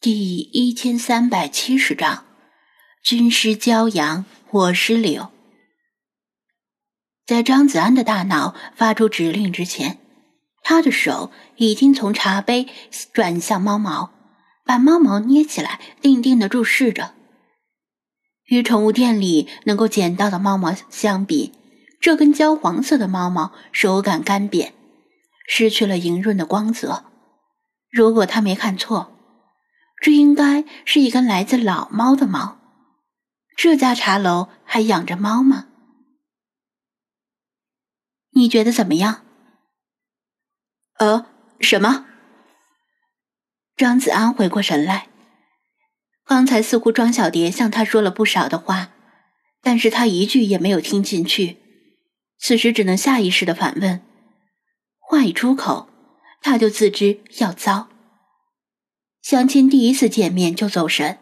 [0.00, 2.24] 第一千三百七十章，
[3.02, 5.32] 君师骄阳，我师柳。
[7.26, 9.98] 在张子安的大脑发出指令之前，
[10.62, 12.68] 他的手已经从茶杯
[13.12, 14.12] 转向猫毛，
[14.64, 17.14] 把猫毛捏起来，定定的注视着。
[18.44, 21.52] 与宠物店里能够捡到的猫毛相比，
[22.00, 24.70] 这根焦黄色的猫毛手感干瘪，
[25.48, 27.06] 失去了莹润的光泽。
[27.90, 29.17] 如果他没看错。
[30.00, 32.58] 这应该是一根来自老猫的毛。
[33.56, 35.66] 这家茶楼还养着猫吗？
[38.30, 39.24] 你觉得怎么样？
[40.98, 41.26] 呃，
[41.60, 42.06] 什么？
[43.76, 45.08] 张子安回过神来，
[46.24, 48.90] 刚才似乎庄小蝶向他说了不少的话，
[49.60, 51.58] 但是他一句也没有听进去，
[52.38, 54.00] 此时只能下意识的反问。
[55.00, 55.88] 话一出口，
[56.40, 57.88] 他就自知要糟。
[59.22, 61.18] 相亲第一次见面就走神，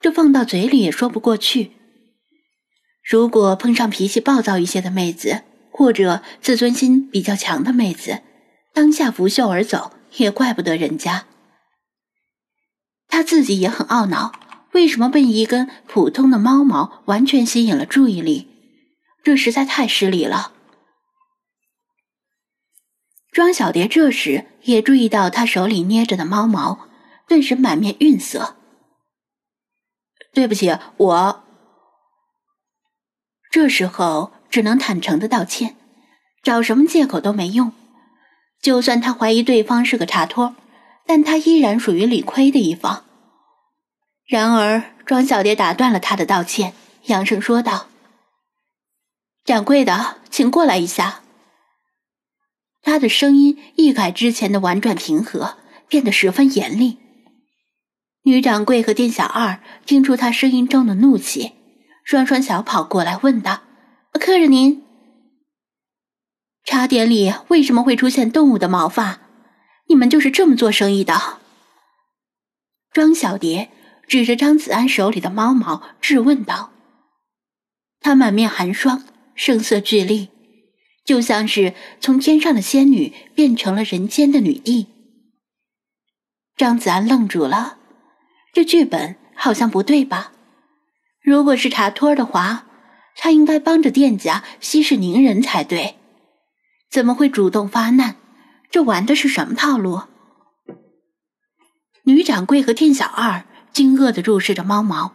[0.00, 1.72] 这放到嘴里也说不过去。
[3.02, 8.22] 如果碰上脾气暴躁一些的妹子，或者自尊心比较强的妹子，
[8.74, 11.26] 当下拂袖而走，也怪不得人家。
[13.08, 14.32] 他自己也很懊恼，
[14.72, 18.48] 为什么被一根普通的猫毛完全吸引了注意力？
[19.24, 20.52] 这实在太失礼了。
[23.30, 26.88] 庄小蝶这时也注意到他手里捏着的猫毛。
[27.32, 28.56] 顿时满面愠色。
[30.34, 31.44] 对不起，我
[33.50, 35.74] 这时候只能坦诚的道歉，
[36.42, 37.72] 找什么借口都没用。
[38.60, 40.54] 就算他怀疑对方是个茶托，
[41.06, 43.06] 但他依然属于理亏的一方。
[44.26, 47.86] 然而庄小蝶打断了他的道歉，扬声说道
[49.42, 51.22] ：“掌柜的，请过来一下。”
[52.84, 55.56] 他的声音一改之前的婉转平和，
[55.88, 56.98] 变得十分严厉。
[58.24, 61.52] 女掌柜和店小二听出他声音中的怒气，
[62.04, 63.62] 双双小跑过来问道
[64.14, 64.84] ：“客人您，
[66.64, 69.20] 茶点里为什么会出现动物的毛发？
[69.88, 71.40] 你们就是这么做生意的？”
[72.92, 73.70] 庄小蝶
[74.06, 76.70] 指着张子安手里的猫毛质问道
[77.98, 79.02] ：“她满面寒霜，
[79.34, 80.28] 声色俱厉，
[81.04, 84.86] 就像是从天上的仙女变成了人间的女帝。”
[86.56, 87.78] 张子安愣住了。
[88.52, 90.32] 这剧本好像不对吧？
[91.22, 92.66] 如果是茶托的话，
[93.16, 95.96] 他应该帮着店家息事宁人才对，
[96.90, 98.16] 怎么会主动发难？
[98.70, 100.02] 这玩的是什么套路？
[102.04, 105.12] 女掌柜和店小二惊愕的注视着猫毛，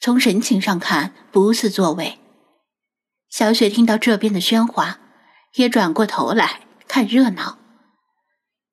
[0.00, 2.18] 从神情上看不似作伪。
[3.30, 4.98] 小雪听到这边的喧哗，
[5.54, 7.58] 也转过头来看热闹。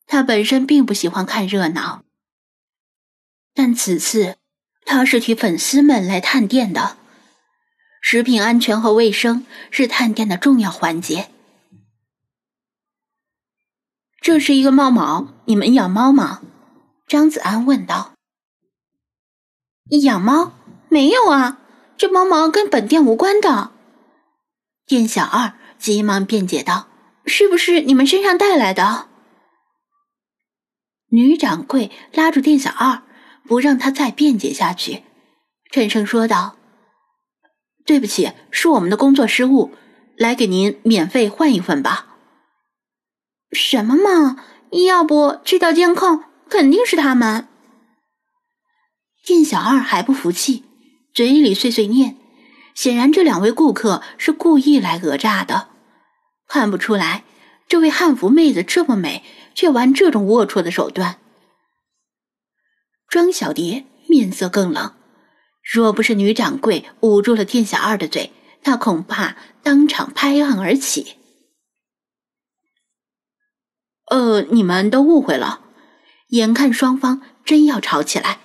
[0.08, 2.04] 她本身并不喜欢看热闹。
[3.62, 4.38] 但此次，
[4.86, 6.96] 他是替粉丝们来探店的。
[8.00, 11.30] 食品安全和卫生是探店的重要环节。
[14.22, 16.40] 这是一个猫毛，你们养猫吗？
[17.06, 18.14] 张子安问道。
[20.04, 20.54] 养猫？
[20.88, 21.60] 没有啊，
[21.98, 23.72] 这猫毛跟本店无关的。
[24.86, 26.88] 店小二急忙辩解道
[27.28, 29.10] ：“是不是你们身上带来的？”
[31.12, 33.04] 女掌柜拉住店小二。
[33.50, 35.02] 不让他再辩解下去，
[35.72, 36.56] 沉声说道
[37.84, 39.72] ：“对不起，是我们的工作失误，
[40.16, 42.06] 来给您免费换一份吧。
[43.52, 44.46] ”“什么嘛！
[44.88, 47.48] 要不去调监控，肯定是他们。”
[49.26, 50.64] 店小二还不服气，
[51.12, 52.18] 嘴里碎碎念，
[52.76, 55.70] 显然这两位顾客是故意来讹诈的。
[56.48, 57.24] 看不出来，
[57.68, 59.24] 这位汉服妹子这么美，
[59.56, 61.18] 却玩这种龌龊的手段。
[63.10, 64.94] 庄小蝶面色更冷，
[65.64, 68.32] 若不是女掌柜捂住了店小二的嘴，
[68.62, 71.16] 她恐怕当场拍案而起。
[74.12, 75.62] 呃，你们都误会了。
[76.30, 78.42] 眼看双方真要吵起来，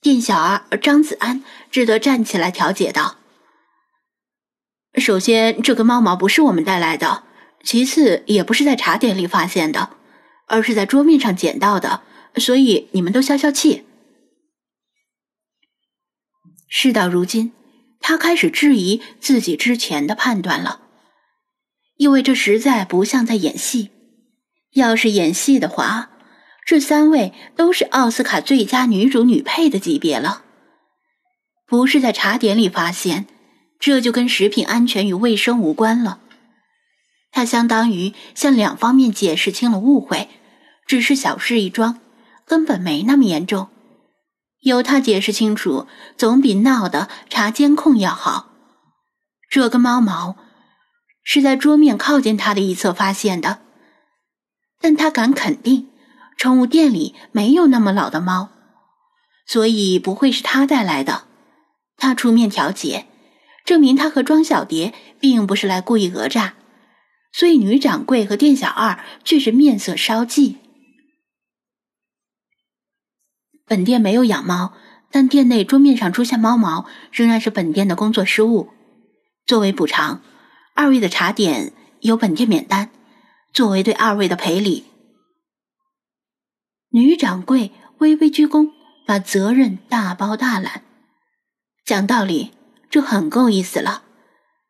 [0.00, 1.42] 店小二张子安
[1.72, 3.16] 只得站起来调解道
[4.94, 7.24] ：“首先，这根猫毛不是我们带来的；
[7.64, 9.90] 其次，也不是在茶点里发现的，
[10.46, 12.02] 而是在桌面上捡到的。”
[12.36, 13.84] 所以你们都消消气。
[16.68, 17.52] 事到如今，
[18.00, 20.82] 他开始质疑自己之前的判断了，
[21.96, 23.90] 因为这实在不像在演戏。
[24.74, 26.10] 要是演戏的话，
[26.64, 30.44] 这三位都是奥斯卡最佳女主女配的级别了。
[31.66, 33.26] 不是在茶点里发现，
[33.80, 36.20] 这就跟食品安全与卫生无关了。
[37.32, 40.28] 他相当于向两方面解释清了误会，
[40.86, 42.00] 只是小事一桩。
[42.50, 43.68] 根本没那么严重，
[44.62, 45.86] 由他解释清楚，
[46.16, 48.48] 总比闹的查监控要好。
[49.48, 50.34] 这根猫毛
[51.22, 53.60] 是在桌面靠近他的一侧发现的，
[54.80, 55.90] 但他敢肯定，
[56.36, 58.48] 宠物店里没有那么老的猫，
[59.46, 61.26] 所以不会是他带来的。
[61.96, 63.06] 他出面调解，
[63.64, 66.54] 证明他和庄小蝶并不是来故意讹诈，
[67.32, 70.56] 所以女掌柜和店小二却是面色稍霁。
[73.70, 74.72] 本店没有养猫，
[75.12, 78.70] 但店内桌面上出现猫毛，仍然是本店的工作失误。
[79.46, 80.22] 作为补偿，
[80.74, 82.90] 二位的茶点由本店免单，
[83.52, 84.86] 作为对二位的赔礼。
[86.90, 88.72] 女掌柜微微鞠躬，
[89.06, 90.82] 把责任大包大揽。
[91.84, 92.50] 讲道理，
[92.90, 94.02] 这很够意思了，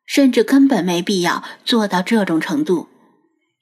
[0.05, 2.87] 甚至根本没必要做到这种程度。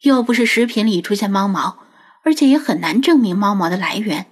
[0.01, 1.77] 又不是食品里出现猫毛，
[2.25, 4.25] 而且也很难证明猫毛的来源。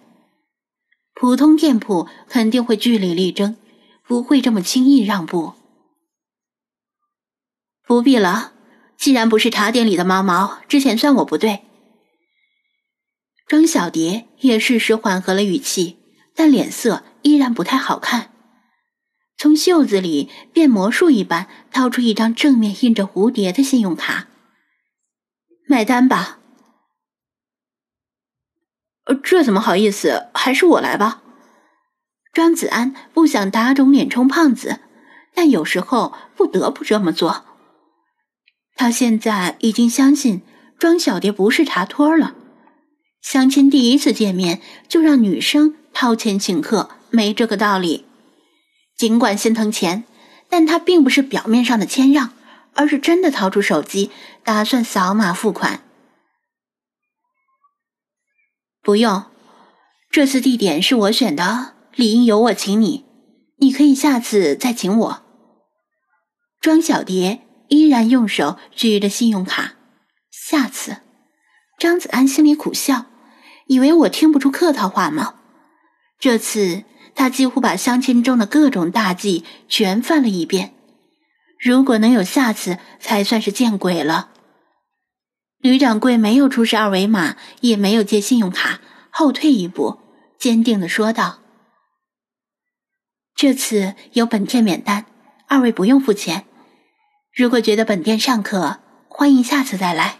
[1.19, 3.57] 普通店铺肯定会据理力争，
[4.05, 5.53] 不会这么轻易让步。
[7.87, 8.53] 不必了，
[8.97, 11.61] 既然不是茶店里的猫毛，之前算我不对。
[13.47, 15.97] 庄小蝶也适时缓和了语气，
[16.35, 18.31] 但脸色依然不太好看。
[19.37, 24.27] 从袖子里变魔术一般掏出一张正面印着蝴蝶的信用卡，
[25.67, 26.39] 买单吧。
[29.15, 30.27] 这怎么好意思？
[30.33, 31.21] 还是我来吧。
[32.33, 34.79] 庄子安不想打肿脸充胖子，
[35.33, 37.45] 但有时候不得不这么做。
[38.75, 40.43] 他现在已经相信
[40.77, 42.35] 庄小蝶不是茶托了。
[43.21, 48.05] 相亲第一次见面就让女生掏钱请客，没这个道理。
[48.95, 50.03] 尽管心疼钱，
[50.47, 52.33] 但他并不是表面上的谦让，
[52.75, 54.11] 而是真的掏出手机，
[54.43, 55.81] 打算扫码付款。
[58.87, 59.25] 不用，
[60.09, 63.03] 这次地点是我选的，理应由我请你。
[63.57, 65.23] 你可以下次再请我。
[66.61, 69.73] 庄小蝶依然用手举着信用卡。
[70.31, 70.99] 下次，
[71.77, 73.07] 张子安心里苦笑，
[73.65, 75.35] 以为我听不出客套话吗？
[76.17, 80.73] 这次他几乎把相亲中的各种大忌全犯了一遍。
[81.59, 84.29] 如果能有下次，才算是见鬼了。
[85.59, 89.99] 吕掌柜没有出示二维码，也没有借信用卡，后退一步，
[90.37, 91.39] 坚定的说道
[93.35, 95.05] ：“这次由本店免单，
[95.47, 96.45] 二位不用付钱。
[97.33, 100.19] 如果觉得本店尚可，欢迎下次再来。”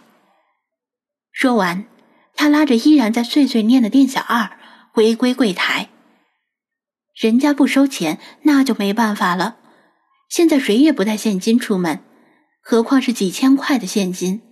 [1.30, 1.86] 说完，
[2.34, 4.58] 他拉着依然在碎碎念的店小二
[4.92, 5.88] 回归柜台。
[7.14, 9.56] 人家不收钱，那就没办法了。
[10.28, 12.00] 现在谁也不带现金出门，
[12.60, 14.42] 何况是几千块的现金。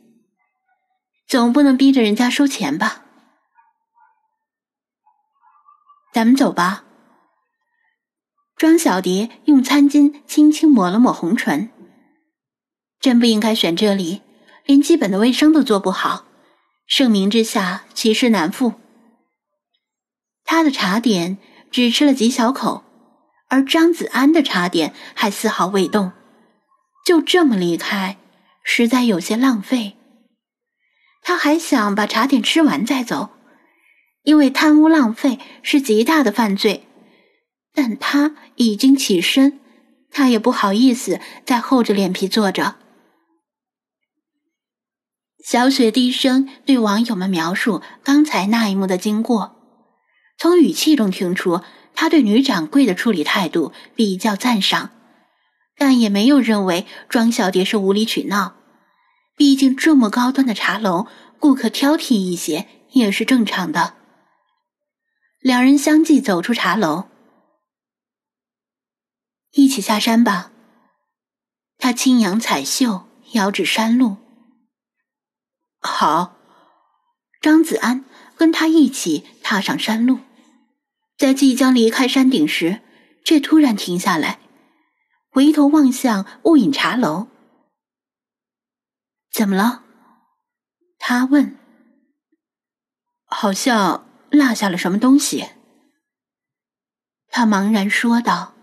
[1.26, 3.02] 总不能逼着人家收钱吧？
[6.12, 6.84] 咱们走吧。
[8.56, 11.68] 庄小蝶用餐巾轻轻抹了抹红唇。
[13.00, 14.22] 真不应该选这里，
[14.64, 16.24] 连基本的卫生都做不好。
[16.86, 18.74] 盛名之下，其实难副。
[20.44, 21.36] 他的茶点
[21.70, 22.84] 只吃了几小口，
[23.48, 26.12] 而张子安的茶点还丝毫未动。
[27.04, 28.16] 就这么离开，
[28.62, 29.95] 实在有些浪费。
[31.36, 33.30] 还想把茶点吃完再走，
[34.22, 36.86] 因为贪污浪费是极大的犯罪。
[37.72, 39.60] 但他已经起身，
[40.10, 42.76] 他也不好意思再厚着脸皮坐着。
[45.44, 49.56] 小雪低声对网友们描述刚才那一幕的经过，
[50.38, 51.60] 从语气中听出
[51.94, 54.90] 他对女掌柜的处理态度比较赞赏，
[55.76, 58.56] 但也没有认为庄小蝶是无理取闹。
[59.36, 61.06] 毕竟这么高端的茶楼，
[61.38, 63.94] 顾客挑剔一些也是正常的。
[65.40, 67.08] 两人相继走出茶楼，
[69.52, 70.52] 一起下山吧。
[71.78, 74.16] 他轻扬彩袖，遥指山路。
[75.80, 76.34] 好。
[77.42, 80.18] 张子安跟他一起踏上山路，
[81.16, 82.80] 在即将离开山顶时，
[83.24, 84.40] 却突然停下来，
[85.30, 87.28] 回头望向雾隐茶楼。
[89.30, 89.84] 怎么了？
[91.08, 91.56] 他问。
[93.26, 95.50] 好像落下了什么东西。
[97.28, 98.55] 他茫然说道。